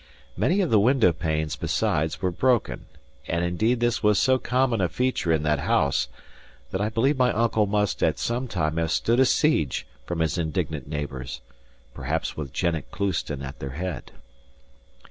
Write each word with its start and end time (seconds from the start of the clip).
Many 0.35 0.61
of 0.61 0.71
the 0.71 0.79
window 0.79 1.13
panes, 1.13 1.55
besides, 1.55 2.23
were 2.23 2.31
broken; 2.31 2.87
and 3.27 3.45
indeed 3.45 3.79
this 3.81 4.01
was 4.01 4.17
so 4.17 4.39
common 4.39 4.81
a 4.81 4.89
feature 4.89 5.31
in 5.31 5.43
that 5.43 5.59
house, 5.59 6.07
that 6.71 6.81
I 6.81 6.89
believe 6.89 7.19
my 7.19 7.31
uncle 7.31 7.67
must 7.67 8.01
at 8.01 8.17
some 8.17 8.47
time 8.47 8.77
have 8.77 8.89
stood 8.89 9.19
a 9.19 9.25
siege 9.27 9.85
from 10.07 10.21
his 10.21 10.39
indignant 10.39 10.87
neighbours 10.87 11.41
perhaps 11.93 12.35
with 12.35 12.51
Jennet 12.51 12.89
Clouston 12.89 13.43
at 13.43 13.59
their 13.59 13.75
head. 13.77 14.11